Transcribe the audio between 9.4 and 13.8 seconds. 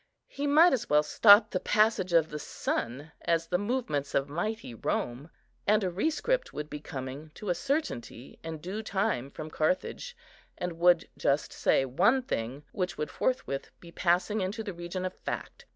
Carthage, and would just say one thing, which would forthwith